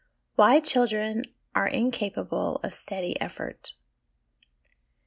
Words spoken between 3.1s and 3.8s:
Effort.